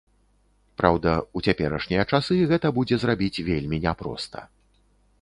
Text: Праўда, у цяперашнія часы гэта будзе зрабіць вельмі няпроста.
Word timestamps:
Праўда, 0.81 1.11
у 1.39 1.43
цяперашнія 1.47 2.03
часы 2.11 2.39
гэта 2.55 2.67
будзе 2.81 2.95
зрабіць 3.05 3.43
вельмі 3.51 3.77
няпроста. 3.89 4.39